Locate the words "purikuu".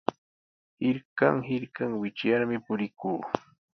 2.67-3.21